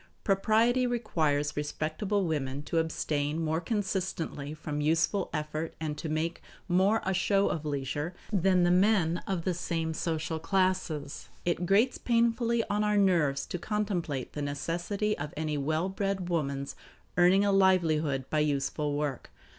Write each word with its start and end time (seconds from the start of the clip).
Propriety 0.23 0.87
requires 0.87 1.55
respectable 1.55 2.25
women 2.25 2.63
to 2.63 2.79
abstain 2.79 3.39
more 3.39 3.61
consistently 3.61 4.51
from 4.51 4.81
useful 4.81 5.29
effort 5.31 5.75
and 5.79 5.95
to 5.99 6.09
make 6.09 6.41
more 6.67 7.01
of 7.01 7.07
a 7.07 7.13
show 7.13 7.49
of 7.49 7.65
leisure 7.65 8.15
than 8.33 8.63
the 8.63 8.71
men 8.71 9.21
of 9.27 9.43
the 9.43 9.53
same 9.53 9.93
social 9.93 10.39
classes. 10.39 11.29
It 11.45 11.67
grates 11.67 11.99
painfully 11.99 12.63
on 12.67 12.83
our 12.83 12.97
nerves 12.97 13.45
to 13.45 13.59
contemplate 13.59 14.33
the 14.33 14.41
necessity 14.41 15.15
of 15.19 15.35
any 15.37 15.55
well 15.55 15.87
bred 15.87 16.29
woman's 16.29 16.75
earning 17.15 17.45
a 17.45 17.51
livelihood 17.51 18.25
by 18.31 18.39
useful 18.39 18.95
work. 18.97 19.29